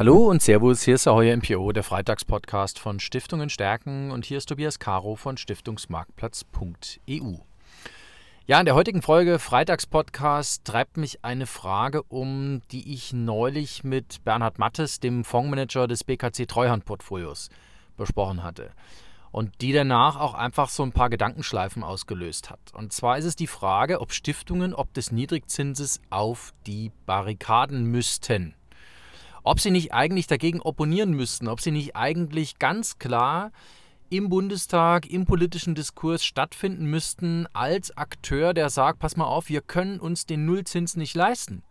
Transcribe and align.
Hallo 0.00 0.30
und 0.30 0.40
Servus, 0.40 0.82
hier 0.82 0.94
ist 0.94 1.04
der 1.04 1.12
Heuer 1.12 1.36
MPO, 1.36 1.72
der 1.72 1.82
Freitagspodcast 1.82 2.78
von 2.78 3.00
Stiftungen 3.00 3.50
stärken 3.50 4.12
und 4.12 4.24
hier 4.24 4.38
ist 4.38 4.46
Tobias 4.46 4.78
Caro 4.78 5.14
von 5.14 5.36
Stiftungsmarktplatz.eu. 5.36 7.34
Ja, 8.46 8.58
in 8.58 8.64
der 8.64 8.74
heutigen 8.74 9.02
Folge 9.02 9.38
Freitagspodcast 9.38 10.64
treibt 10.64 10.96
mich 10.96 11.22
eine 11.22 11.44
Frage 11.44 12.02
um, 12.04 12.62
die 12.70 12.94
ich 12.94 13.12
neulich 13.12 13.84
mit 13.84 14.24
Bernhard 14.24 14.58
Mattes, 14.58 15.00
dem 15.00 15.22
Fondsmanager 15.22 15.86
des 15.86 16.04
BKC 16.04 16.48
Treuhandportfolios, 16.48 17.50
besprochen 17.98 18.42
hatte. 18.42 18.70
Und 19.32 19.60
die 19.60 19.74
danach 19.74 20.18
auch 20.18 20.32
einfach 20.32 20.70
so 20.70 20.82
ein 20.82 20.92
paar 20.92 21.10
Gedankenschleifen 21.10 21.82
ausgelöst 21.82 22.48
hat. 22.48 22.72
Und 22.72 22.94
zwar 22.94 23.18
ist 23.18 23.26
es 23.26 23.36
die 23.36 23.46
Frage, 23.46 24.00
ob 24.00 24.14
Stiftungen 24.14 24.72
ob 24.72 24.94
des 24.94 25.12
Niedrigzinses 25.12 26.00
auf 26.08 26.54
die 26.66 26.90
Barrikaden 27.04 27.84
müssten 27.84 28.54
ob 29.42 29.60
sie 29.60 29.70
nicht 29.70 29.92
eigentlich 29.92 30.26
dagegen 30.26 30.60
opponieren 30.60 31.12
müssten, 31.12 31.48
ob 31.48 31.60
sie 31.60 31.70
nicht 31.70 31.96
eigentlich 31.96 32.58
ganz 32.58 32.98
klar 32.98 33.52
im 34.10 34.28
Bundestag, 34.28 35.08
im 35.08 35.24
politischen 35.24 35.74
Diskurs 35.74 36.24
stattfinden 36.24 36.86
müssten 36.86 37.46
als 37.52 37.96
Akteur, 37.96 38.54
der 38.54 38.68
sagt, 38.68 38.98
pass 38.98 39.16
mal 39.16 39.24
auf, 39.24 39.48
wir 39.48 39.60
können 39.60 40.00
uns 40.00 40.26
den 40.26 40.46
Nullzins 40.46 40.96
nicht 40.96 41.14
leisten. 41.14 41.62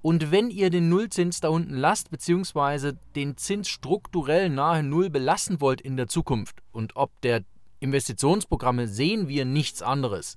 Und 0.00 0.30
wenn 0.30 0.50
ihr 0.50 0.70
den 0.70 0.88
Nullzins 0.88 1.40
da 1.40 1.48
unten 1.48 1.74
lasst, 1.74 2.10
beziehungsweise 2.10 2.96
den 3.16 3.36
Zins 3.36 3.68
strukturell 3.68 4.48
nahe 4.48 4.84
Null 4.84 5.10
belassen 5.10 5.60
wollt 5.60 5.80
in 5.80 5.96
der 5.96 6.06
Zukunft, 6.06 6.62
und 6.70 6.94
ob 6.94 7.10
der 7.22 7.42
Investitionsprogramme 7.80 8.86
sehen 8.86 9.28
wir 9.28 9.44
nichts 9.44 9.82
anderes, 9.82 10.36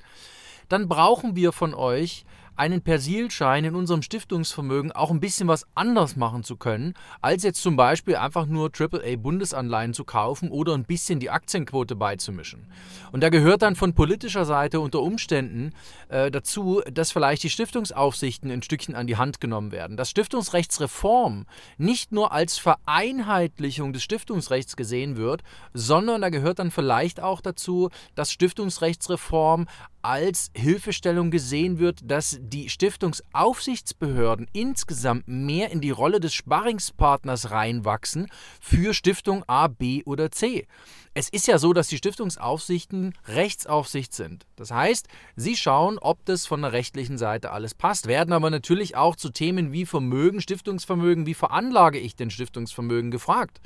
dann 0.68 0.88
brauchen 0.88 1.36
wir 1.36 1.52
von 1.52 1.76
euch 1.76 2.26
einen 2.56 2.82
Persilschein 2.82 3.66
in 3.66 3.76
unserem 3.76 4.02
Stiftungsvermögen 4.02 4.92
auch 4.92 5.12
ein 5.12 5.20
bisschen 5.20 5.48
was 5.48 5.66
anders 5.76 6.16
machen 6.16 6.44
zu 6.44 6.56
können, 6.56 6.94
als 7.22 7.44
jetzt 7.44 7.62
zum 7.62 7.76
Beispiel 7.76 8.16
einfach 8.16 8.46
nur 8.46 8.72
AAA-Bundesanleihen 8.72 9.94
zu 9.94 10.04
kaufen 10.04 10.50
oder 10.50 10.74
ein 10.74 10.84
bisschen 10.84 11.20
die 11.20 11.30
Aktienquote 11.30 11.96
beizumischen. 11.96 12.68
Und 13.12 13.22
da 13.22 13.30
gehört 13.30 13.62
dann 13.62 13.76
von 13.76 13.94
politischer 13.94 14.46
Seite 14.46 14.80
unter 14.80 15.02
Umständen 15.02 15.72
äh, 16.10 16.32
dazu, 16.32 16.82
dass 16.92 17.12
vielleicht 17.12 17.44
die 17.44 17.50
Stiftungsaufsichten 17.50 18.52
ein 18.52 18.64
Stückchen 18.64 18.96
an 18.96 19.08
die 19.08 19.18
Hand 19.18 19.42
genommen 19.42 19.72
werden. 19.72 19.98
Dass 19.98 20.10
Stiftungsrechtsreform 20.10 21.46
nicht 21.78 22.12
nur 22.12 22.32
als 22.32 22.58
Vereinheitlichung 22.58 23.94
des 23.94 24.04
Stiftungsrechts 24.04 24.76
gesehen 24.76 25.18
wird, 25.18 25.42
sondern 25.74 26.22
da 26.22 26.30
gehört 26.30 26.60
dann 26.60 26.72
vielleicht 26.72 27.20
auch 27.20 27.42
dazu, 27.42 27.90
dass 28.16 28.32
Stiftungsrechtsreform 28.32 29.68
als 30.02 30.52
Hilfestellung 30.56 31.32
gesehen 31.32 31.80
wird, 31.80 32.00
dass 32.04 32.38
die 32.42 32.70
Stiftungsaufsichtsbehörden 32.70 34.48
insgesamt 34.54 35.28
mehr 35.28 35.72
in 35.72 35.82
die 35.82 35.92
Rolle 35.92 36.20
des 36.20 36.34
Sparringspartners 36.34 37.52
reinwachsen 37.52 38.28
für 38.60 38.94
Stiftung 38.94 39.44
A, 39.48 39.68
B 39.68 40.04
oder 40.06 40.32
C. 40.32 40.68
Es 41.14 41.28
ist 41.28 41.48
ja 41.48 41.58
so, 41.58 41.74
dass 41.74 41.88
die 41.88 41.98
Stiftungsaufsichten 41.98 43.14
Rechtsaufsicht 43.28 44.14
sind. 44.14 44.46
Das 44.56 44.72
heißt, 44.72 45.08
sie 45.36 45.58
schauen, 45.58 46.00
ob 46.00 46.24
das 46.24 46.46
von 46.46 46.62
der 46.62 46.72
rechtlichen 46.72 47.18
Seite 47.18 47.52
alles 47.52 47.76
passt, 47.76 48.08
werden 48.08 48.34
aber 48.34 48.50
natürlich 48.50 48.96
auch 48.96 49.18
zu 49.18 49.30
Themen 49.30 49.74
wie 49.74 49.86
Vermögen, 49.86 50.40
Stiftungsvermögen, 50.40 51.26
wie 51.26 51.34
veranlage 51.34 52.00
ich 52.00 52.16
denn 52.16 52.32
Stiftungsvermögen 52.32 53.12
gefragt. 53.12 53.60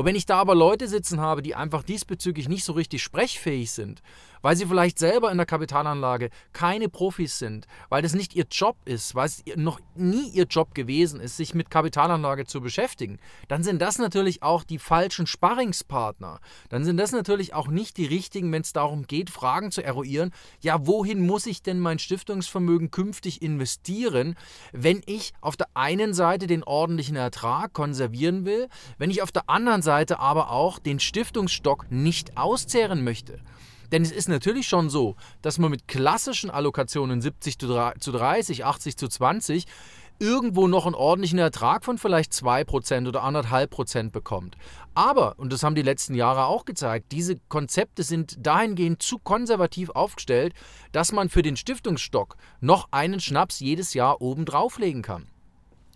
Und 0.00 0.06
wenn 0.06 0.16
ich 0.16 0.24
da 0.24 0.38
aber 0.38 0.54
Leute 0.54 0.88
sitzen 0.88 1.20
habe, 1.20 1.42
die 1.42 1.54
einfach 1.54 1.82
diesbezüglich 1.82 2.48
nicht 2.48 2.64
so 2.64 2.72
richtig 2.72 3.02
sprechfähig 3.02 3.70
sind, 3.70 4.00
weil 4.40 4.56
sie 4.56 4.64
vielleicht 4.64 4.98
selber 4.98 5.30
in 5.30 5.36
der 5.36 5.44
Kapitalanlage 5.44 6.30
keine 6.54 6.88
Profis 6.88 7.38
sind, 7.38 7.66
weil 7.90 8.00
das 8.00 8.14
nicht 8.14 8.34
ihr 8.34 8.46
Job 8.50 8.78
ist, 8.86 9.14
weil 9.14 9.26
es 9.26 9.42
noch 9.56 9.78
nie 9.94 10.30
ihr 10.30 10.44
Job 10.44 10.74
gewesen 10.74 11.20
ist, 11.20 11.36
sich 11.36 11.54
mit 11.54 11.68
Kapitalanlage 11.68 12.46
zu 12.46 12.62
beschäftigen, 12.62 13.18
dann 13.48 13.62
sind 13.62 13.82
das 13.82 13.98
natürlich 13.98 14.42
auch 14.42 14.64
die 14.64 14.78
falschen 14.78 15.26
Sparringspartner. 15.26 16.40
Dann 16.70 16.82
sind 16.86 16.96
das 16.96 17.12
natürlich 17.12 17.52
auch 17.52 17.68
nicht 17.68 17.98
die 17.98 18.06
richtigen, 18.06 18.50
wenn 18.52 18.62
es 18.62 18.72
darum 18.72 19.06
geht, 19.06 19.28
Fragen 19.28 19.70
zu 19.70 19.84
eruieren, 19.84 20.32
ja, 20.62 20.86
wohin 20.86 21.26
muss 21.26 21.44
ich 21.44 21.62
denn 21.62 21.78
mein 21.78 21.98
Stiftungsvermögen 21.98 22.90
künftig 22.90 23.42
investieren, 23.42 24.34
wenn 24.72 25.02
ich 25.04 25.34
auf 25.42 25.58
der 25.58 25.68
einen 25.74 26.14
Seite 26.14 26.46
den 26.46 26.64
ordentlichen 26.64 27.16
Ertrag 27.16 27.74
konservieren 27.74 28.46
will, 28.46 28.70
wenn 28.96 29.10
ich 29.10 29.20
auf 29.20 29.30
der 29.30 29.50
anderen 29.50 29.82
Seite 29.82 29.89
aber 29.90 30.50
auch 30.50 30.78
den 30.78 31.00
Stiftungsstock 31.00 31.90
nicht 31.90 32.36
auszehren 32.36 33.04
möchte. 33.04 33.38
Denn 33.92 34.02
es 34.02 34.12
ist 34.12 34.28
natürlich 34.28 34.68
schon 34.68 34.88
so, 34.88 35.16
dass 35.42 35.58
man 35.58 35.70
mit 35.70 35.88
klassischen 35.88 36.50
Allokationen 36.50 37.20
70 37.20 37.58
zu 37.58 38.12
30, 38.12 38.64
80 38.64 38.96
zu 38.96 39.08
20 39.08 39.66
irgendwo 40.20 40.68
noch 40.68 40.84
einen 40.84 40.94
ordentlichen 40.94 41.38
Ertrag 41.38 41.84
von 41.84 41.96
vielleicht 41.96 42.32
2% 42.32 43.08
oder 43.08 43.24
1,5% 43.24 44.10
bekommt. 44.10 44.56
Aber, 44.94 45.38
und 45.38 45.52
das 45.52 45.62
haben 45.62 45.74
die 45.74 45.82
letzten 45.82 46.14
Jahre 46.14 46.44
auch 46.44 46.66
gezeigt, 46.66 47.10
diese 47.10 47.36
Konzepte 47.48 48.02
sind 48.02 48.36
dahingehend 48.38 49.02
zu 49.02 49.18
konservativ 49.18 49.88
aufgestellt, 49.90 50.52
dass 50.92 51.12
man 51.12 51.30
für 51.30 51.42
den 51.42 51.56
Stiftungsstock 51.56 52.36
noch 52.60 52.88
einen 52.90 53.18
Schnaps 53.18 53.60
jedes 53.60 53.94
Jahr 53.94 54.20
oben 54.20 54.44
drauflegen 54.44 55.02
kann. 55.02 55.29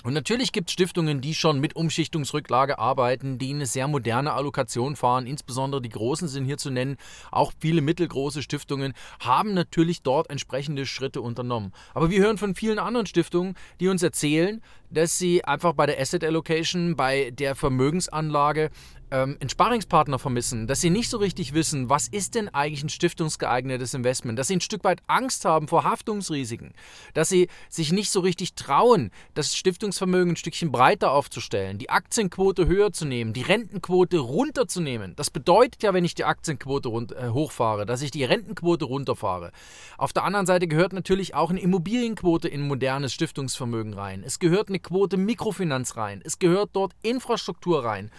Und 0.05 0.13
natürlich 0.13 0.53
gibt 0.53 0.69
es 0.69 0.75
Stiftungen, 0.75 1.23
die 1.23 1.35
schon 1.35 1.61
mit 1.61 1.77
Umschichtungsrücklage 1.77 2.79
arbeiten, 2.79 3.39
die 3.39 3.55
eine 3.55 3.65
sehr 3.65 3.89
moderne 3.89 4.35
Allokation 4.35 4.97
fahren. 4.97 5.27
Insbesondere 5.27 5.81
die 5.81 5.89
großen 5.89 6.29
sind 6.29 6.45
hier 6.45 6.59
zu 6.59 6.69
nennen. 6.69 6.99
Auch 7.31 7.53
viele 7.59 7.81
mittelgroße 7.81 8.43
Stiftungen 8.43 8.93
haben 9.19 9.55
natürlich 9.55 10.03
dort 10.03 10.29
entsprechende 10.29 10.85
Schritte 10.85 11.23
unternommen. 11.23 11.73
Aber 11.95 12.11
wir 12.11 12.21
hören 12.21 12.37
von 12.37 12.55
vielen 12.55 12.79
anderen 12.79 13.07
Stiftungen, 13.07 13.55
die 13.81 13.89
uns 13.89 14.03
erzählen, 14.03 14.61
dass 14.91 15.17
sie 15.17 15.43
einfach 15.43 15.73
bei 15.73 15.87
der 15.87 15.99
Asset 15.99 16.23
Allocation, 16.23 16.97
bei 16.97 17.31
der 17.31 17.55
Vermögensanlage 17.55 18.71
ähm, 19.15 19.37
einen 19.41 19.49
Sparingspartner 19.49 20.19
vermissen, 20.19 20.67
dass 20.67 20.81
sie 20.81 20.91
nicht 20.91 21.09
so 21.09 21.19
richtig 21.19 21.55
wissen, 21.55 21.89
was 21.89 22.09
ist 22.09 22.35
denn 22.35 22.49
eigentlich 22.49 22.83
ein 22.83 22.89
stiftungsgeeignetes 22.89 23.95
Investment, 23.95 24.39
dass 24.39 24.49
sie 24.49 24.57
ein 24.57 24.61
Stück 24.61 24.83
weit 24.83 25.03
Angst 25.07 25.45
haben 25.45 25.69
vor 25.69 25.85
Haftungsrisiken, 25.85 26.75
dass 27.15 27.29
sie 27.29 27.49
sich 27.69 27.93
nicht 27.93 28.11
so 28.11 28.21
richtig 28.21 28.55
trauen, 28.55 29.13
das 29.35 29.55
Stiftungsvermögen 29.55 30.33
ein 30.33 30.37
Stückchen 30.37 30.73
breiter 30.73 31.13
aufzustellen, 31.13 31.79
die 31.79 31.91
Aktienquote 31.91 32.67
höher 32.67 32.93
zu 32.93 33.05
nehmen, 33.05 33.33
die 33.33 33.43
Rentenquote 33.43 34.19
runterzunehmen. 34.19 35.15
Das 35.15 35.31
bedeutet 35.31 35.83
ja, 35.85 35.95
wenn 35.95 36.05
ich 36.05 36.17
die 36.17 36.25
Aktienquote 36.25 36.89
rund, 36.89 37.13
äh, 37.13 37.29
hochfahre, 37.29 37.87
dass 37.87 38.03
ich 38.03 38.11
die 38.11 38.25
Rentenquote 38.25 38.85
runterfahre. 38.85 39.53
Auf 39.97 40.13
der 40.13 40.25
anderen 40.25 40.47
Seite 40.47 40.67
gehört 40.67 40.93
natürlich 40.93 41.35
auch 41.35 41.51
eine 41.51 41.61
Immobilienquote 41.61 42.49
in 42.49 42.67
modernes 42.67 43.13
Stiftungsvermögen 43.13 43.95
rein. 43.95 44.25
Es 44.27 44.41
gehört 44.41 44.69
eine 44.69 44.81
Quote 44.81 45.17
Mikrofinanz 45.17 45.97
rein. 45.97 46.21
Es 46.25 46.41
gehört 46.41 46.71
dort 46.73 46.95
Infrastruktur 47.03 47.85
rein. 47.85 48.11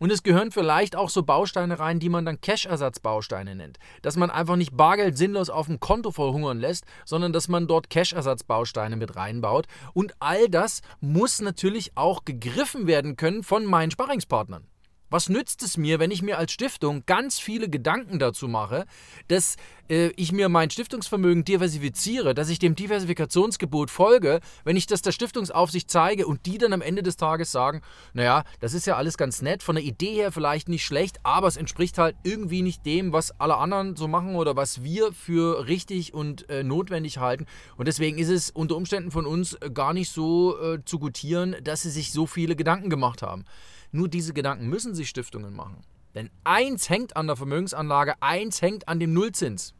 Und 0.00 0.10
es 0.10 0.22
gehören 0.22 0.50
vielleicht 0.50 0.96
auch 0.96 1.10
so 1.10 1.22
Bausteine 1.22 1.78
rein, 1.78 2.00
die 2.00 2.08
man 2.08 2.24
dann 2.24 2.40
Cash-Ersatzbausteine 2.40 3.54
nennt. 3.54 3.78
Dass 4.00 4.16
man 4.16 4.30
einfach 4.30 4.56
nicht 4.56 4.74
Bargeld 4.74 5.18
sinnlos 5.18 5.50
auf 5.50 5.66
dem 5.66 5.78
Konto 5.78 6.10
verhungern 6.10 6.58
lässt, 6.58 6.84
sondern 7.04 7.34
dass 7.34 7.48
man 7.48 7.66
dort 7.66 7.90
Cash-Ersatzbausteine 7.90 8.96
mit 8.96 9.14
reinbaut. 9.14 9.66
Und 9.92 10.14
all 10.18 10.48
das 10.48 10.80
muss 11.00 11.42
natürlich 11.42 11.98
auch 11.98 12.24
gegriffen 12.24 12.86
werden 12.86 13.16
können 13.16 13.42
von 13.42 13.66
meinen 13.66 13.90
Sparringspartnern. 13.90 14.66
Was 15.10 15.28
nützt 15.28 15.62
es 15.64 15.76
mir, 15.76 15.98
wenn 15.98 16.12
ich 16.12 16.22
mir 16.22 16.38
als 16.38 16.52
Stiftung 16.52 17.02
ganz 17.04 17.38
viele 17.38 17.68
Gedanken 17.68 18.18
dazu 18.20 18.48
mache, 18.48 18.86
dass 19.26 19.56
äh, 19.90 20.12
ich 20.16 20.32
mir 20.32 20.48
mein 20.48 20.70
Stiftungsvermögen 20.70 21.44
diversifiziere, 21.44 22.32
dass 22.32 22.48
ich 22.48 22.58
dem 22.58 22.74
Diversifikationsgebot 22.74 23.90
folge, 23.90 24.40
wenn 24.64 24.76
ich 24.76 24.86
das 24.86 25.02
der 25.02 25.12
Stiftungsaufsicht 25.12 25.90
zeige 25.90 26.26
und 26.26 26.46
die 26.46 26.58
dann 26.58 26.72
am 26.72 26.80
Ende 26.80 27.02
des 27.02 27.16
Tages 27.16 27.52
sagen, 27.52 27.82
naja, 28.14 28.44
das 28.60 28.72
ist 28.72 28.86
ja 28.86 28.96
alles 28.96 29.18
ganz 29.18 29.42
nett, 29.42 29.62
von 29.62 29.74
der 29.74 29.84
Idee 29.84 30.14
her 30.14 30.32
vielleicht 30.32 30.68
nicht 30.68 30.84
schlecht, 30.84 31.18
aber 31.24 31.48
es 31.48 31.56
entspricht 31.56 31.98
halt 31.98 32.16
irgendwie 32.22 32.62
nicht 32.62 32.86
dem, 32.86 33.12
was 33.12 33.38
alle 33.40 33.56
anderen 33.56 33.96
so 33.96 34.08
machen 34.08 34.36
oder 34.36 34.56
was 34.56 34.82
wir 34.82 35.12
für 35.12 35.66
richtig 35.66 36.14
und 36.14 36.48
äh, 36.48 36.62
notwendig 36.62 37.18
halten. 37.18 37.46
Und 37.76 37.88
deswegen 37.88 38.18
ist 38.18 38.28
es 38.30 38.50
unter 38.50 38.76
Umständen 38.76 39.10
von 39.10 39.26
uns 39.26 39.54
äh, 39.54 39.70
gar 39.70 39.92
nicht 39.92 40.10
so 40.10 40.58
äh, 40.60 40.84
zu 40.84 40.98
gutieren, 40.98 41.56
dass 41.64 41.82
sie 41.82 41.90
sich 41.90 42.12
so 42.12 42.26
viele 42.26 42.54
Gedanken 42.54 42.90
gemacht 42.90 43.22
haben. 43.22 43.44
Nur 43.92 44.08
diese 44.08 44.32
Gedanken 44.32 44.68
müssen 44.68 44.94
sich 44.94 45.08
Stiftungen 45.08 45.54
machen. 45.54 45.82
Denn 46.14 46.30
eins 46.44 46.88
hängt 46.88 47.16
an 47.16 47.26
der 47.26 47.36
Vermögensanlage, 47.36 48.14
eins 48.20 48.62
hängt 48.62 48.88
an 48.88 49.00
dem 49.00 49.12
Nullzins. 49.12 49.74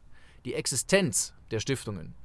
Die 0.45 0.53
Existenz 0.53 1.33
der 1.51 1.59
Stiftungen. 1.59 2.15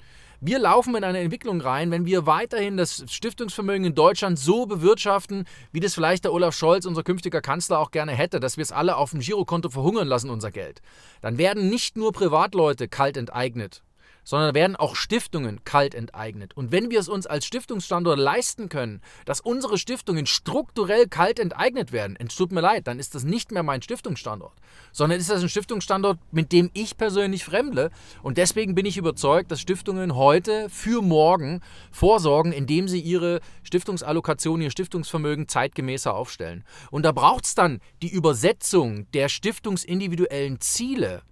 Wir 0.40 0.58
laufen 0.58 0.94
in 0.94 1.02
eine 1.02 1.20
Entwicklung 1.20 1.62
rein, 1.62 1.90
wenn 1.90 2.04
wir 2.04 2.26
weiterhin 2.26 2.76
das 2.76 3.04
Stiftungsvermögen 3.08 3.86
in 3.86 3.94
Deutschland 3.94 4.38
so 4.38 4.66
bewirtschaften, 4.66 5.46
wie 5.72 5.80
das 5.80 5.94
vielleicht 5.94 6.24
der 6.24 6.32
Olaf 6.34 6.54
Scholz, 6.54 6.84
unser 6.84 7.02
künftiger 7.02 7.40
Kanzler, 7.40 7.78
auch 7.78 7.90
gerne 7.90 8.12
hätte, 8.12 8.38
dass 8.38 8.58
wir 8.58 8.62
es 8.62 8.70
alle 8.70 8.96
auf 8.96 9.12
dem 9.12 9.20
Girokonto 9.20 9.70
verhungern 9.70 10.06
lassen, 10.06 10.28
unser 10.28 10.50
Geld. 10.50 10.82
Dann 11.22 11.38
werden 11.38 11.70
nicht 11.70 11.96
nur 11.96 12.12
Privatleute 12.12 12.86
kalt 12.86 13.16
enteignet, 13.16 13.82
sondern 14.26 14.54
werden 14.54 14.76
auch 14.76 14.96
Stiftungen 14.96 15.64
kalt 15.64 15.94
enteignet. 15.94 16.54
Und 16.56 16.72
wenn 16.72 16.90
wir 16.90 16.98
es 16.98 17.08
uns 17.08 17.26
als 17.26 17.46
Stiftungsstandort 17.46 18.18
leisten 18.18 18.68
können, 18.68 19.00
dass 19.24 19.40
unsere 19.40 19.78
Stiftungen 19.78 20.26
strukturell 20.26 21.06
kalt 21.06 21.38
enteignet 21.38 21.92
werden, 21.92 22.18
es 22.18 22.34
tut 22.34 22.50
mir 22.50 22.60
leid, 22.60 22.88
dann 22.88 22.98
ist 22.98 23.14
das 23.14 23.22
nicht 23.22 23.52
mehr 23.52 23.62
mein 23.62 23.82
Stiftungsstandort, 23.82 24.52
sondern 24.92 25.20
ist 25.20 25.30
das 25.30 25.42
ein 25.42 25.48
Stiftungsstandort, 25.48 26.18
mit 26.32 26.50
dem 26.50 26.70
ich 26.74 26.96
persönlich 26.96 27.44
fremdle. 27.44 27.90
Und 28.22 28.36
deswegen 28.36 28.74
bin 28.74 28.84
ich 28.84 28.96
überzeugt, 28.96 29.52
dass 29.52 29.60
Stiftungen 29.60 30.16
heute 30.16 30.68
für 30.70 31.02
morgen 31.02 31.62
vorsorgen, 31.92 32.52
indem 32.52 32.88
sie 32.88 33.00
ihre 33.00 33.40
Stiftungsallokation, 33.62 34.60
ihr 34.60 34.70
Stiftungsvermögen 34.70 35.46
zeitgemäßer 35.46 36.12
aufstellen. 36.12 36.64
Und 36.90 37.04
da 37.04 37.12
braucht 37.12 37.44
es 37.44 37.54
dann 37.54 37.80
die 38.02 38.10
Übersetzung 38.10 39.08
der 39.12 39.28
stiftungsindividuellen 39.28 40.60
Ziele 40.60 41.22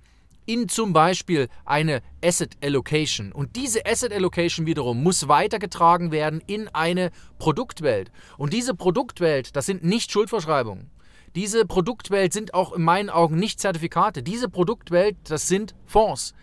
in 0.47 0.69
zum 0.69 0.93
Beispiel 0.93 1.49
eine 1.65 2.03
Asset 2.23 2.57
Allocation. 2.63 3.33
Und 3.33 3.57
diese 3.57 3.87
Asset 3.87 4.13
Allocation 4.13 4.67
wiederum 4.67 5.03
muss 5.03 5.29
weitergetragen 5.29 6.11
werden 6.11 6.43
in 6.47 6.69
eine 6.69 7.11
Produktwelt. 7.39 8.11
Und 8.37 8.53
diese 8.53 8.75
Produktwelt, 8.75 9.57
das 9.57 9.67
sind 9.67 9.85
nicht 9.85 10.11
Schuldverschreibungen. 10.11 10.91
Diese 11.35 11.65
Produktwelt 11.65 12.33
sind 12.33 12.55
auch 12.55 12.73
in 12.73 12.83
meinen 12.83 13.11
Augen 13.11 13.37
nicht 13.37 13.59
Zertifikate. 13.61 14.23
Diese 14.23 14.49
Produktwelt, 14.49 15.17
das 15.25 15.49
sind 15.49 15.75
Fonds. 15.85 16.35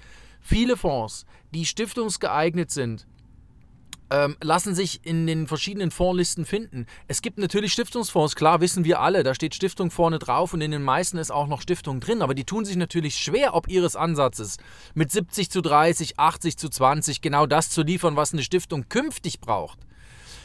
Viele 0.42 0.76
Fonds, 0.76 1.26
die 1.54 1.66
stiftungsgeeignet 1.66 2.72
sind, 2.72 3.08
ähm, 4.12 4.36
lassen 4.42 4.76
sich 4.76 5.06
in 5.06 5.26
den 5.26 5.48
verschiedenen 5.48 5.90
Fondslisten 5.90 6.46
finden. 6.46 6.86
Es 7.08 7.22
gibt 7.22 7.38
natürlich 7.38 7.72
Stiftungsfonds, 7.72 8.36
klar 8.36 8.60
wissen 8.62 8.84
wir 8.84 9.00
alle, 9.00 9.24
da 9.24 9.34
steht 9.34 9.56
Stiftung 9.56 9.90
vorne 9.90 10.20
drauf 10.20 10.54
und 10.54 10.62
in 10.62 10.72
den 10.72 10.84
meisten 10.84 11.18
ist 11.18 11.32
auch 11.32 11.48
noch 11.48 11.62
Stiftung 11.62 12.02
drin, 12.02 12.22
aber 12.22 12.34
die 12.34 12.44
tun 12.44 12.66
sich 12.66 12.76
natürlich 12.76 13.16
schwer, 13.16 13.56
ob 13.56 13.70
ihres 13.70 13.96
Ansatzes 13.96 14.58
mit 14.94 15.12
70 15.12 15.50
zu 15.50 15.62
30, 15.62 16.20
80 16.20 16.58
zu 16.58 16.70
20 16.70 17.22
genau 17.22 17.46
das 17.46 17.70
zu 17.70 17.82
liefern, 17.84 18.18
was 18.18 18.34
eine 18.34 18.44
Stiftung 18.44 18.90
künftig 18.90 19.40
braucht. 19.40 19.80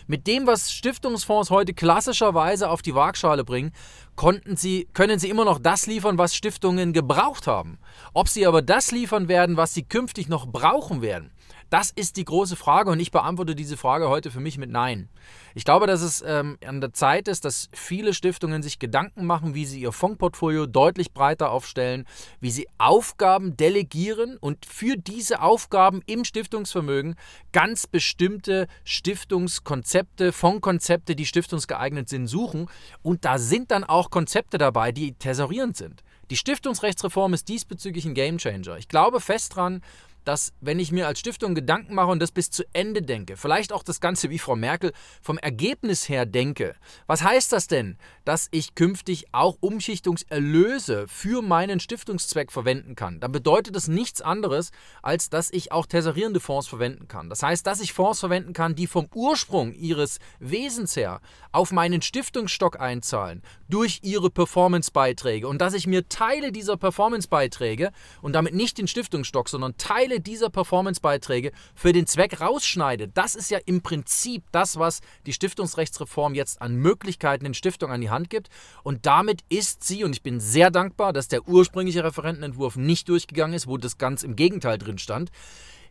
Mit 0.09 0.29
dem, 0.29 0.47
was 0.47 0.71
Stiftungsfonds 0.71 1.51
heute 1.51 1.75
klassischerweise 1.75 2.71
auf 2.71 2.81
die 2.81 2.95
Waagschale 2.95 3.43
bringen, 3.43 3.73
konnten 4.15 4.57
sie, 4.57 4.87
können 4.93 5.19
sie 5.19 5.29
immer 5.29 5.45
noch 5.45 5.59
das 5.59 5.89
liefern, 5.89 6.17
was 6.17 6.37
Stiftungen 6.37 6.93
gebraucht 6.93 7.49
haben. 7.49 7.79
Ob 8.15 8.29
sie 8.29 8.47
aber 8.47 8.63
das 8.63 8.93
liefern 8.93 9.27
werden, 9.27 9.57
was 9.57 9.75
sie 9.75 9.83
künftig 9.83 10.29
noch 10.29 10.47
brauchen 10.47 11.03
werden, 11.03 11.33
das 11.71 11.91
ist 11.91 12.17
die 12.17 12.25
große 12.25 12.55
Frage 12.55 12.91
und 12.91 13.01
ich 13.01 13.11
beantworte 13.11 13.55
diese 13.55 13.77
Frage 13.77 14.09
heute 14.09 14.31
für 14.31 14.41
mich 14.41 14.57
mit 14.57 14.71
Nein. 14.71 15.09
Ich 15.55 15.65
glaube, 15.65 15.87
dass 15.87 16.01
es 16.01 16.23
ähm, 16.25 16.59
an 16.65 16.81
der 16.81 16.93
Zeit 16.93 17.29
ist, 17.29 17.45
dass 17.45 17.69
viele 17.73 18.15
Stiftungen 18.15 18.63
sich 18.63 18.79
Gedanken 18.79 19.27
machen, 19.27 19.55
wie 19.55 19.65
sie 19.65 19.81
ihr 19.81 19.91
Fondsportfolio 19.91 20.67
deutlich 20.67 21.13
breiter 21.13 21.51
aufstellen, 21.51 22.07
wie 22.41 22.51
sie 22.51 22.69
Aufgaben 22.79 23.57
delegieren 23.57 24.37
und 24.37 24.65
für 24.65 24.97
diese 24.97 25.43
Aufgaben 25.43 26.03
im 26.07 26.25
Stiftungsvermögen 26.25 27.17
ganz 27.53 27.87
bestimmte 27.87 28.69
Stiftungskonzepte, 28.85 30.33
Fondskonzepte, 30.33 31.17
die 31.17 31.27
stiftungsgeeignet 31.27 32.09
sind, 32.09 32.29
suchen. 32.29 32.69
Und 33.03 33.25
da 33.25 33.39
sind 33.39 33.71
dann 33.71 33.83
auch 33.83 34.11
Konzepte 34.11 34.59
dabei, 34.59 34.93
die 34.93 35.15
tesorierend 35.15 35.77
sind. 35.77 36.03
Die 36.31 36.37
Stiftungsrechtsreform 36.37 37.35
ist 37.35 37.49
diesbezüglich 37.49 38.05
ein 38.05 38.15
Gamechanger. 38.15 38.77
Ich 38.79 38.89
glaube 38.89 39.21
fest 39.21 39.55
dran, 39.57 39.81
dass 40.27 40.53
wenn 40.61 40.81
ich 40.81 40.93
mir 40.93 41.07
als 41.07 41.21
Stiftung 41.21 41.55
Gedanken 41.55 41.95
mache 41.95 42.09
und 42.09 42.21
das 42.21 42.33
bis 42.33 42.51
zu 42.51 42.65
Ende 42.73 43.01
denke, 43.01 43.37
vielleicht 43.37 43.73
auch 43.73 43.83
das 43.83 44.01
Ganze 44.01 44.29
wie 44.29 44.39
Frau 44.39 44.57
Merkel 44.57 44.93
vom 45.23 45.39
Ergebnis 45.39 46.09
her 46.09 46.27
denke, 46.27 46.75
was 47.07 47.23
heißt 47.23 47.53
das 47.53 47.69
denn, 47.69 47.97
dass 48.25 48.49
ich 48.51 48.75
künftig 48.75 49.27
auch 49.33 49.57
Umschichtungserlöse 49.61 51.07
für 51.09 51.43
meinen 51.43 51.79
Stiftungszweck 51.79 52.51
verwenden 52.51 52.97
kann? 52.97 53.21
Dann 53.21 53.31
bedeutet 53.31 53.77
das 53.77 53.87
nichts 53.87 54.21
anderes, 54.21 54.73
als 55.01 55.31
dass 55.31 55.51
ich 55.51 55.71
auch 55.71 55.87
tesorierende 55.87 56.41
Fonds 56.41 56.67
verwenden 56.67 57.07
kann. 57.07 57.31
Das 57.31 57.43
heißt, 57.43 57.67
dass 57.67 57.81
ich 57.81 57.93
Fonds 57.93 58.21
verwenden 58.21 58.53
kann, 58.53 58.75
die 58.75 58.89
vom 58.89 59.09
Ursprung 59.15 59.73
ihres 59.73 60.19
Wesens 60.41 60.97
her 60.97 61.21
auf 61.53 61.71
meinen 61.71 62.03
Stiftungsstock 62.03 62.81
einzahlen 62.81 63.43
durch 63.69 64.01
ihre 64.03 64.31
Performancebeiträge 64.31 65.47
und 65.47 65.61
dass 65.61 65.75
ich 65.75 65.87
mir 65.87 66.09
Teile 66.09 66.51
dieser 66.51 66.77
Performancebeiträge 66.77 67.93
und 68.23 68.33
damit 68.33 68.55
nicht 68.55 68.79
den 68.79 68.89
Stiftungsstock, 68.89 69.49
sondern 69.49 69.77
Teile 69.77 70.16
Teile 70.17 70.21
dieser 70.21 70.51
Performance-Beiträge 70.51 71.53
für 71.75 71.93
den 71.93 72.07
Zweck 72.07 72.41
rausschneide, 72.41 73.09
das 73.09 73.35
ist 73.35 73.51
ja 73.51 73.59
im 73.67 73.83
Prinzip 73.83 74.45
das, 74.53 74.79
was 74.79 75.01
die 75.27 75.33
Stiftungsrechtsreform 75.33 76.35
jetzt 76.35 76.63
an 76.63 76.77
Möglichkeiten 76.77 77.45
den 77.45 77.55
Stiftungen 77.55 77.95
an 77.95 78.01
die 78.01 78.11
Hand 78.11 78.31
gibt. 78.31 78.49
Und 78.83 79.07
damit 79.07 79.43
ist 79.49 79.85
sie, 79.85 80.05
und 80.05 80.15
ich 80.15 80.23
bin 80.23 80.41
sehr 80.41 80.71
dankbar, 80.71 81.13
dass 81.13 81.29
der 81.29 81.47
ursprüngliche 81.49 82.05
Referentenentwurf 82.05 82.77
nicht 82.77 83.09
durchgegangen 83.09 83.55
ist, 83.55 83.67
wo 83.67 83.77
das 83.77 83.99
ganz 83.99 84.23
im 84.23 84.37
Gegenteil 84.37 84.79
drin 84.79 84.99
stand. 84.99 85.31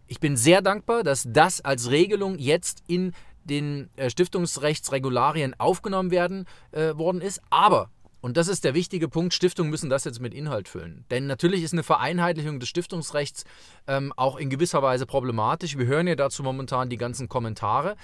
Ich 0.08 0.20
bin 0.20 0.38
sehr 0.38 0.62
dankbar, 0.62 1.04
dass 1.04 1.26
das 1.28 1.62
als 1.62 1.90
Regelung 1.90 2.38
jetzt 2.38 2.84
in 2.88 3.14
den 3.44 3.90
äh, 3.96 4.10
Stiftungsrechtsregularien 4.10 5.54
aufgenommen 5.60 6.12
werden 6.12 6.46
äh, 6.72 6.96
worden 6.96 7.22
ist. 7.22 7.42
Aber 7.50 7.90
und 8.26 8.38
das 8.38 8.48
ist 8.48 8.64
der 8.64 8.74
wichtige 8.74 9.08
Punkt. 9.08 9.36
Stiftungen 9.36 9.70
müssen 9.70 9.88
das 9.88 10.04
jetzt 10.04 10.20
mit 10.20 10.34
Inhalt 10.34 10.68
füllen. 10.68 11.06
Denn 11.12 11.28
natürlich 11.28 11.62
ist 11.62 11.74
eine 11.74 11.84
Vereinheitlichung 11.84 12.60
des 12.60 12.68
Stiftungsrechts 12.70 13.44
ähm, 13.86 14.12
auch 14.18 14.38
in 14.38 14.50
gewisser 14.50 14.82
Weise 14.82 15.06
problematisch. 15.06 15.78
Wir 15.78 15.86
hören 15.86 16.08
ja 16.08 16.16
dazu 16.16 16.42
momentan 16.42 16.90
die 16.90 16.98
ganzen 16.98 17.30
Kommentare. 17.30 17.96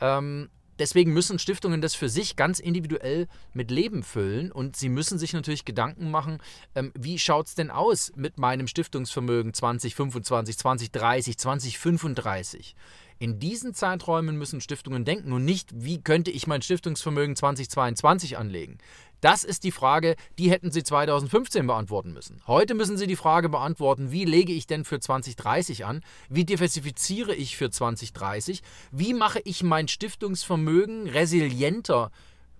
Ähm, 0.00 0.48
deswegen 0.80 1.12
müssen 1.12 1.38
Stiftungen 1.38 1.80
das 1.80 1.94
für 1.94 2.08
sich 2.08 2.34
ganz 2.34 2.58
individuell 2.58 3.28
mit 3.52 3.70
Leben 3.70 4.02
füllen 4.02 4.50
und 4.50 4.74
sie 4.74 4.88
müssen 4.88 5.16
sich 5.16 5.32
natürlich 5.32 5.64
Gedanken 5.64 6.10
machen, 6.10 6.38
ähm, 6.74 6.90
wie 6.98 7.20
schaut 7.20 7.46
es 7.46 7.54
denn 7.54 7.70
aus 7.70 8.10
mit 8.16 8.36
meinem 8.36 8.66
Stiftungsvermögen 8.66 9.54
2025, 9.54 10.58
2030, 10.58 11.38
2035? 11.38 12.74
In 13.20 13.40
diesen 13.40 13.74
Zeiträumen 13.74 14.36
müssen 14.36 14.60
Stiftungen 14.60 15.04
denken 15.04 15.32
und 15.32 15.44
nicht, 15.44 15.70
wie 15.74 16.00
könnte 16.00 16.30
ich 16.30 16.46
mein 16.46 16.62
Stiftungsvermögen 16.62 17.34
2022 17.34 18.38
anlegen. 18.38 18.78
Das 19.20 19.42
ist 19.42 19.64
die 19.64 19.72
Frage, 19.72 20.14
die 20.38 20.50
hätten 20.50 20.70
Sie 20.70 20.84
2015 20.84 21.66
beantworten 21.66 22.12
müssen. 22.12 22.40
Heute 22.46 22.74
müssen 22.74 22.96
Sie 22.96 23.08
die 23.08 23.16
Frage 23.16 23.48
beantworten, 23.48 24.12
wie 24.12 24.24
lege 24.24 24.52
ich 24.52 24.66
denn 24.66 24.84
für 24.84 25.00
2030 25.00 25.84
an? 25.84 26.02
Wie 26.28 26.44
diversifiziere 26.44 27.34
ich 27.34 27.56
für 27.56 27.70
2030? 27.70 28.62
Wie 28.92 29.14
mache 29.14 29.40
ich 29.44 29.62
mein 29.62 29.88
Stiftungsvermögen 29.88 31.08
resilienter? 31.08 32.10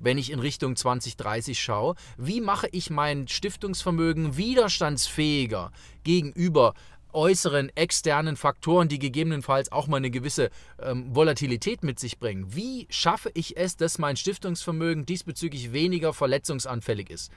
wenn 0.00 0.16
ich 0.16 0.31
in 0.31 0.38
Richtung 0.38 0.76
2030 0.76 1.60
schaue, 1.60 1.96
wie 2.16 2.40
mache 2.40 2.69
ich 2.70 2.88
mein 2.88 3.26
Stiftungsvermögen 3.26 4.37
widerstandsfähiger 4.37 5.72
gegenüber 6.04 6.75
äußeren, 7.12 7.70
externen 7.75 8.37
Faktoren, 8.37 8.88
die 8.88 8.99
gegebenenfalls 8.99 9.72
auch 9.72 9.87
mal 9.87 9.99
eine 9.99 10.10
gewisse 10.10 10.50
ähm, 10.81 11.14
Volatilität 11.14 11.82
mit 11.82 11.99
sich 11.99 12.19
bringen. 12.19 12.55
Wie 12.55 12.87
schaffe 12.90 13.31
ich 13.34 13.56
es, 13.56 13.76
dass 13.76 13.99
mein 13.99 14.16
Stiftungsvermögen 14.16 15.06
diesbezüglich 15.06 15.72
weniger 15.72 16.12
verletzungsanfällig 16.12 17.10
ist? 17.10 17.32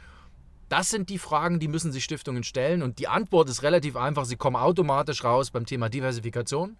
Das 0.69 0.89
sind 0.89 1.09
die 1.09 1.18
Fragen, 1.18 1.59
die 1.59 1.68
müssen 1.68 1.91
sich 1.91 2.03
Stiftungen 2.03 2.44
stellen. 2.44 2.81
Und 2.81 3.00
die 3.00 3.09
Antwort 3.09 3.50
ist 3.50 3.62
relativ 3.62 3.97
einfach. 3.97 4.23
Sie 4.23 4.38
kommen 4.38 4.56
automatisch 4.56 5.23
raus 5.23 5.51
beim 5.51 5.65
Thema 5.65 5.89
Diversifikation. 5.89 6.77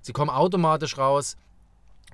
Sie 0.00 0.12
kommen 0.12 0.30
automatisch 0.30 0.98
raus 0.98 1.36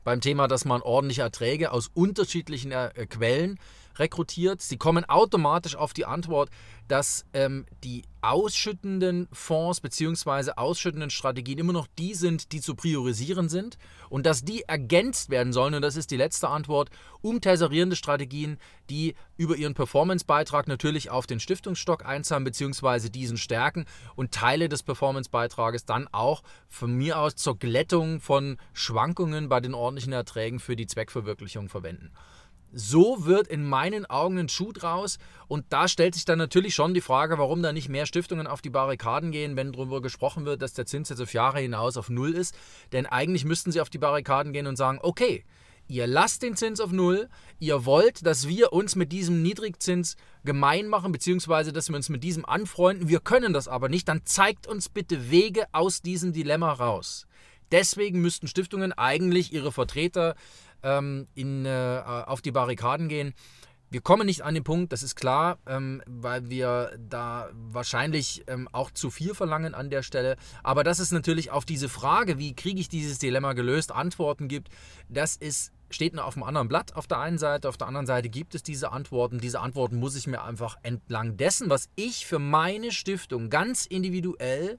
beim 0.04 0.20
Thema, 0.20 0.48
dass 0.48 0.66
man 0.66 0.82
ordentliche 0.82 1.22
Erträge 1.22 1.72
aus 1.72 1.90
unterschiedlichen 1.94 2.72
äh, 2.72 3.06
Quellen 3.08 3.58
rekrutiert. 3.98 4.62
Sie 4.62 4.76
kommen 4.76 5.04
automatisch 5.04 5.76
auf 5.76 5.92
die 5.92 6.06
Antwort, 6.06 6.50
dass 6.88 7.24
ähm, 7.32 7.66
die 7.82 8.02
ausschüttenden 8.20 9.28
Fonds 9.32 9.80
bzw. 9.80 10.52
ausschüttenden 10.56 11.10
Strategien 11.10 11.58
immer 11.58 11.72
noch 11.72 11.86
die 11.98 12.14
sind, 12.14 12.52
die 12.52 12.60
zu 12.60 12.74
priorisieren 12.74 13.48
sind 13.48 13.78
und 14.08 14.26
dass 14.26 14.44
die 14.44 14.62
ergänzt 14.62 15.30
werden 15.30 15.52
sollen, 15.52 15.74
und 15.74 15.82
das 15.82 15.96
ist 15.96 16.10
die 16.10 16.16
letzte 16.16 16.48
Antwort, 16.48 16.90
um 17.20 17.40
tesorierende 17.40 17.96
Strategien, 17.96 18.58
die 18.90 19.14
über 19.36 19.56
ihren 19.56 19.74
Performancebeitrag 19.74 20.68
natürlich 20.68 21.10
auf 21.10 21.26
den 21.26 21.40
Stiftungsstock 21.40 22.04
einzahlen 22.04 22.44
bzw. 22.44 23.08
diesen 23.08 23.36
stärken 23.36 23.86
und 24.14 24.32
Teile 24.32 24.68
des 24.68 24.82
Performancebeitrages 24.82 25.84
dann 25.84 26.08
auch 26.12 26.42
von 26.68 26.94
mir 26.94 27.18
aus 27.18 27.36
zur 27.36 27.58
Glättung 27.58 28.20
von 28.20 28.58
Schwankungen 28.72 29.48
bei 29.48 29.60
den 29.60 29.74
ordentlichen 29.74 30.12
Erträgen 30.12 30.60
für 30.60 30.76
die 30.76 30.86
Zweckverwirklichung 30.86 31.68
verwenden. 31.68 32.12
So 32.76 33.24
wird 33.24 33.46
in 33.46 33.64
meinen 33.64 34.04
Augen 34.06 34.36
ein 34.36 34.48
Schuh 34.48 34.72
draus. 34.72 35.18
Und 35.46 35.66
da 35.68 35.86
stellt 35.86 36.14
sich 36.14 36.24
dann 36.24 36.38
natürlich 36.38 36.74
schon 36.74 36.92
die 36.92 37.00
Frage, 37.00 37.38
warum 37.38 37.62
da 37.62 37.72
nicht 37.72 37.88
mehr 37.88 38.04
Stiftungen 38.04 38.48
auf 38.48 38.62
die 38.62 38.70
Barrikaden 38.70 39.30
gehen, 39.30 39.54
wenn 39.54 39.72
darüber 39.72 40.02
gesprochen 40.02 40.44
wird, 40.44 40.60
dass 40.60 40.72
der 40.72 40.84
Zins 40.84 41.08
jetzt 41.08 41.20
auf 41.20 41.32
Jahre 41.32 41.60
hinaus 41.60 41.96
auf 41.96 42.10
Null 42.10 42.34
ist. 42.34 42.56
Denn 42.92 43.06
eigentlich 43.06 43.44
müssten 43.44 43.70
sie 43.70 43.80
auf 43.80 43.90
die 43.90 43.98
Barrikaden 43.98 44.52
gehen 44.52 44.66
und 44.66 44.74
sagen, 44.74 44.98
okay, 45.02 45.44
ihr 45.86 46.08
lasst 46.08 46.42
den 46.42 46.56
Zins 46.56 46.80
auf 46.80 46.90
Null, 46.90 47.28
ihr 47.60 47.84
wollt, 47.84 48.26
dass 48.26 48.48
wir 48.48 48.72
uns 48.72 48.96
mit 48.96 49.12
diesem 49.12 49.42
Niedrigzins 49.42 50.16
gemein 50.44 50.88
machen, 50.88 51.12
beziehungsweise 51.12 51.72
dass 51.72 51.88
wir 51.90 51.96
uns 51.96 52.08
mit 52.08 52.24
diesem 52.24 52.44
anfreunden, 52.44 53.08
wir 53.08 53.20
können 53.20 53.52
das 53.52 53.68
aber 53.68 53.88
nicht, 53.88 54.08
dann 54.08 54.22
zeigt 54.24 54.66
uns 54.66 54.88
bitte 54.88 55.30
Wege 55.30 55.66
aus 55.72 56.02
diesem 56.02 56.32
Dilemma 56.32 56.72
raus. 56.72 57.26
Deswegen 57.70 58.20
müssten 58.20 58.46
Stiftungen 58.46 58.92
eigentlich 58.92 59.52
ihre 59.52 59.72
Vertreter 59.72 60.36
ähm, 60.84 61.26
in, 61.34 61.66
äh, 61.66 62.02
auf 62.26 62.42
die 62.42 62.52
Barrikaden 62.52 63.08
gehen. 63.08 63.34
wir 63.90 64.00
kommen 64.00 64.26
nicht 64.26 64.42
an 64.42 64.54
den 64.54 64.64
Punkt, 64.64 64.92
das 64.92 65.04
ist 65.04 65.14
klar, 65.14 65.58
ähm, 65.66 66.02
weil 66.06 66.50
wir 66.50 66.98
da 66.98 67.48
wahrscheinlich 67.52 68.42
ähm, 68.48 68.68
auch 68.72 68.90
zu 68.90 69.08
viel 69.08 69.34
verlangen 69.34 69.72
an 69.72 69.88
der 69.88 70.02
Stelle. 70.02 70.36
Aber 70.64 70.82
dass 70.82 70.98
es 70.98 71.12
natürlich 71.12 71.52
auf 71.52 71.64
diese 71.64 71.88
Frage, 71.88 72.38
wie 72.38 72.54
kriege 72.54 72.80
ich 72.80 72.88
dieses 72.88 73.18
Dilemma 73.18 73.52
gelöst, 73.52 73.92
Antworten 73.92 74.48
gibt, 74.48 74.68
das 75.08 75.36
ist, 75.36 75.72
steht 75.90 76.12
nur 76.14 76.24
auf 76.24 76.34
einem 76.34 76.42
anderen 76.42 76.66
Blatt 76.66 76.96
auf 76.96 77.06
der 77.06 77.20
einen 77.20 77.38
Seite. 77.38 77.68
Auf 77.68 77.76
der 77.76 77.86
anderen 77.86 78.06
Seite 78.06 78.28
gibt 78.28 78.56
es 78.56 78.64
diese 78.64 78.90
Antworten. 78.90 79.38
Diese 79.38 79.60
Antworten 79.60 79.96
muss 79.96 80.16
ich 80.16 80.26
mir 80.26 80.42
einfach 80.42 80.76
entlang 80.82 81.36
dessen, 81.36 81.70
was 81.70 81.88
ich 81.94 82.26
für 82.26 82.40
meine 82.40 82.90
Stiftung 82.90 83.48
ganz 83.48 83.86
individuell 83.86 84.78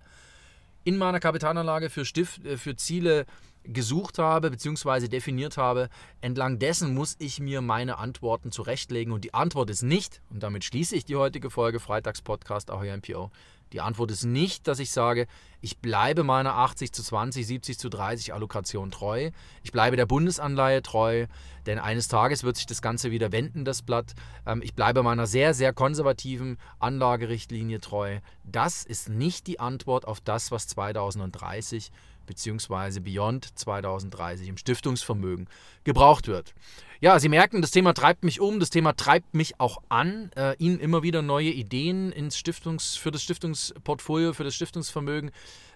in 0.83 0.97
meiner 0.97 1.21
Kapitalanlage 1.21 1.89
für, 1.89 2.03
Stift, 2.03 2.45
äh, 2.45 2.57
für 2.57 2.75
Ziele 2.75 3.25
gesucht 3.67 4.19
habe 4.19 4.51
bzw. 4.51 5.07
definiert 5.07 5.57
habe, 5.57 5.89
entlang 6.22 6.60
dessen 6.60 6.93
muss 6.93 7.15
ich 7.19 7.39
mir 7.39 7.62
meine 7.62 7.98
Antworten 7.98 8.51
zurechtlegen. 8.51 9.13
Und 9.13 9.24
die 9.24 9.34
Antwort 9.34 9.69
ist 9.69 9.84
nicht, 9.84 10.22
und 10.29 10.43
damit 10.43 10.63
schließe 10.63 10.95
ich 10.95 11.05
die 11.05 11.15
heutige 11.15 11.50
Folge 11.50 11.79
Freitagspodcast 11.79 12.72
auch 12.72 12.84
hier 12.84 12.95
MPO, 12.98 13.31
die 13.74 13.81
Antwort 13.81 14.12
ist 14.12 14.24
nicht, 14.24 14.67
dass 14.67 14.79
ich 14.79 14.91
sage, 14.91 15.27
ich 15.60 15.79
bleibe 15.79 16.24
meiner 16.24 16.55
80 16.55 16.93
zu 16.93 17.03
20, 17.03 17.45
70 17.45 17.79
zu 17.79 17.89
30 17.89 18.34
Allokation 18.34 18.91
treu. 18.91 19.31
Ich 19.63 19.72
bleibe 19.72 19.98
der 19.98 20.05
Bundesanleihe 20.05 20.81
treu, 20.81 21.25
denn 21.65 21.79
eines 21.79 22.07
Tages 22.07 22.43
wird 22.43 22.55
sich 22.55 22.67
das 22.67 22.81
Ganze 22.81 23.12
wieder 23.12 23.31
wenden, 23.31 23.65
das 23.65 23.81
Blatt. 23.81 24.13
Ähm, 24.45 24.62
ich 24.63 24.75
bleibe 24.75 25.01
meiner 25.03 25.25
sehr, 25.25 25.53
sehr 25.53 25.74
konservativen 25.74 26.57
Anlagerichtlinie 26.79 27.79
treu. 27.79 28.19
Das 28.43 28.86
ist 28.86 29.10
nicht 29.10 29.48
die 29.48 29.60
Antwort 29.60 30.07
auf 30.07 30.22
das, 30.22 30.51
was 30.51 30.67
2030 30.67 31.91
bzw. 32.25 33.00
Beyond 33.00 33.58
2030 33.58 34.48
im 34.48 34.58
Stiftungsvermögen 34.58 35.48
gebraucht 35.84 36.27
wird. 36.27 36.53
Ja, 37.01 37.20
Sie 37.20 37.29
merken, 37.29 37.62
das 37.62 37.72
Thema 37.72 37.94
treibt 37.94 38.24
mich 38.24 38.39
um, 38.39 38.60
das 38.60 38.70
Thema 38.70 38.96
treibt 38.96 39.34
mich 39.36 39.60
auch 39.60 39.82
an, 39.89 40.32
äh, 40.36 40.55
Ihnen 40.58 40.79
immer 40.79 41.03
wieder 41.03 41.22
neue 41.22 41.50
Ideen 41.50 42.12
ins 42.12 42.38
Stiftungs-, 42.38 42.98
für 42.98 43.12
das 43.12 43.22
Stiftungsportfolio, 43.22 44.34
für 44.34 44.44
das 44.44 44.55
Stiftungsvermögen 44.55 45.32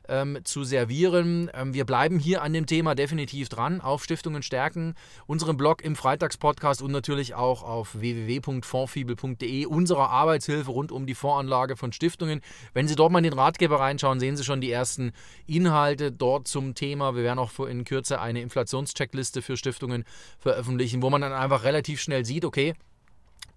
ähm, 0.09 0.39
zu 0.43 0.63
servieren. 0.63 1.49
Ähm, 1.53 1.73
wir 1.73 1.85
bleiben 1.85 2.19
hier 2.19 2.41
an 2.41 2.53
dem 2.53 2.65
Thema 2.65 2.95
definitiv 2.95 3.49
dran 3.49 3.81
auf 3.81 4.03
Stiftungen 4.03 4.43
stärken, 4.43 4.95
unserem 5.27 5.57
Blog 5.57 5.83
im 5.83 5.95
Freitagspodcast 5.95 6.81
und 6.81 6.91
natürlich 6.91 7.35
auch 7.35 7.63
auf 7.63 7.99
www.fondfibel.de, 7.99 9.65
unserer 9.65 10.09
Arbeitshilfe 10.09 10.71
rund 10.71 10.91
um 10.91 11.05
die 11.05 11.15
Voranlage 11.15 11.75
von 11.75 11.91
Stiftungen. 11.91 12.41
Wenn 12.73 12.87
Sie 12.87 12.95
dort 12.95 13.11
mal 13.11 13.19
in 13.19 13.25
den 13.25 13.33
Ratgeber 13.33 13.79
reinschauen, 13.79 14.19
sehen 14.19 14.35
Sie 14.35 14.43
schon 14.43 14.61
die 14.61 14.71
ersten 14.71 15.11
Inhalte 15.45 16.11
dort 16.11 16.47
zum 16.47 16.75
Thema. 16.75 17.15
Wir 17.15 17.23
werden 17.23 17.39
auch 17.39 17.57
in 17.59 17.85
Kürze 17.85 18.19
eine 18.19 18.41
Inflationscheckliste 18.41 19.41
für 19.41 19.57
Stiftungen 19.57 20.03
veröffentlichen, 20.39 21.01
wo 21.01 21.09
man 21.09 21.21
dann 21.21 21.33
einfach 21.33 21.63
relativ 21.63 22.01
schnell 22.01 22.25
sieht, 22.25 22.45
okay, 22.45 22.73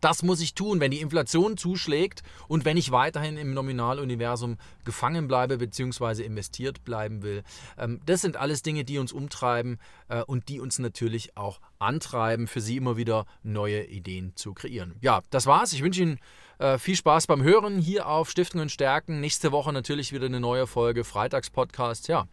das 0.03 0.23
muss 0.23 0.41
ich 0.41 0.55
tun, 0.55 0.81
wenn 0.81 0.91
die 0.91 1.01
Inflation 1.01 1.57
zuschlägt 1.57 2.23
und 2.49 2.65
wenn 2.65 2.77
ich 2.77 2.91
weiterhin 2.91 3.37
im 3.37 3.55
Nominaluniversum 3.55 4.59
gefangen 4.85 5.29
bleibe 5.29 5.59
bzw. 5.59 6.25
investiert 6.25 6.85
bleiben 6.85 7.23
will. 7.23 7.45
Ähm, 7.79 8.01
das 8.05 8.21
sind 8.21 8.37
alles 8.37 8.63
Dinge, 8.63 8.85
die 8.85 8.99
uns 8.99 9.13
umtreiben 9.13 9.79
äh, 10.09 10.23
und 10.23 10.49
die 10.49 10.61
uns 10.61 10.79
natürlich 10.81 11.37
auch 11.37 11.61
antreiben, 11.79 12.49
für 12.49 12.61
Sie 12.61 12.77
immer 12.77 12.97
wieder 12.97 13.27
neue 13.43 13.85
Ideen 13.85 14.33
zu 14.35 14.55
kreieren. 14.55 14.97
Ja, 15.01 15.23
das 15.31 15.47
war's. 15.47 15.73
Ich 15.73 15.83
wünsche 15.83 16.03
Ihnen 16.03 16.19
äh, 16.59 16.79
viel 16.79 16.97
Spaß 16.97 17.29
beim 17.29 17.43
Hören 17.43 17.79
hier 17.79 18.09
auf 18.09 18.29
Stiftungen 18.29 18.69
stärken. 18.69 19.21
Nächste 19.21 19.53
Woche 19.53 19.73
natürlich 19.73 20.13
wieder 20.13 20.27
eine 20.27 20.41
neue 20.41 20.67
Folge 20.67 21.05
Freitagspodcast. 21.05 22.09
Ja. 22.09 22.27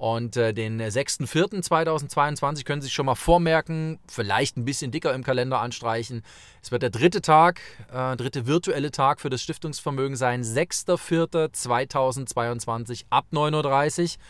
Und 0.00 0.36
äh, 0.38 0.54
den 0.54 0.80
6.4.2022 0.80 2.64
können 2.64 2.80
Sie 2.80 2.86
sich 2.86 2.94
schon 2.94 3.04
mal 3.04 3.14
vormerken, 3.14 3.98
vielleicht 4.08 4.56
ein 4.56 4.64
bisschen 4.64 4.90
dicker 4.90 5.12
im 5.12 5.22
Kalender 5.22 5.60
anstreichen. 5.60 6.22
Es 6.62 6.72
wird 6.72 6.82
der 6.82 6.88
dritte 6.88 7.20
Tag, 7.20 7.60
äh, 7.92 8.16
dritte 8.16 8.46
virtuelle 8.46 8.92
Tag 8.92 9.20
für 9.20 9.28
das 9.28 9.42
Stiftungsvermögen 9.42 10.16
sein. 10.16 10.42
6.4.2022 10.42 13.04
ab 13.10 13.26
9.30 13.30 14.16
Uhr. 14.16 14.22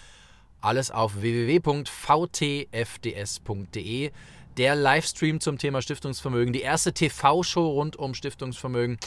Alles 0.60 0.90
auf 0.90 1.20
www.vtfds.de. 1.20 4.10
Der 4.56 4.74
Livestream 4.74 5.38
zum 5.38 5.56
Thema 5.56 5.82
Stiftungsvermögen, 5.82 6.52
die 6.52 6.62
erste 6.62 6.92
TV-Show 6.92 7.64
rund 7.64 7.94
um 7.94 8.14
Stiftungsvermögen. 8.14 8.98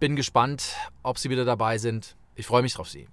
Bin 0.00 0.16
gespannt, 0.16 0.74
ob 1.04 1.20
Sie 1.20 1.30
wieder 1.30 1.44
dabei 1.44 1.78
sind. 1.78 2.16
Ich 2.34 2.46
freue 2.46 2.62
mich 2.62 2.74
drauf 2.74 2.88
Sie. 2.88 3.06